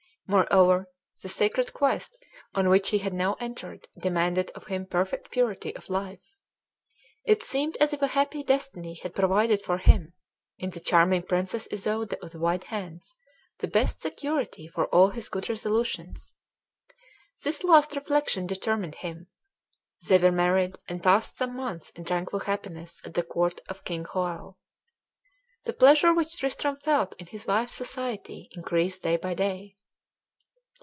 [0.27, 0.87] Moreover,
[1.21, 2.15] the sacred quest
[2.55, 6.37] on which he had now entered demanded of him perfect purity of life.
[7.25, 10.13] It seemed as if a happy destiny had provided for him
[10.57, 13.13] in the charming princess Isoude of the White Hands
[13.57, 16.33] the best security for all his good resolutions.
[17.43, 19.27] This last reflection determined him.
[20.07, 24.05] They were married, and passed some months in tranquil happiness at the court of King
[24.05, 24.57] Hoel.
[25.65, 29.75] The pleasure which Tristram felt in his wife's society increased day by day.